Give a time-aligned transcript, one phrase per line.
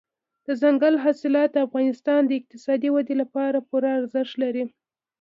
[0.45, 4.63] دځنګل حاصلات د افغانستان د اقتصادي ودې لپاره پوره ارزښت لري.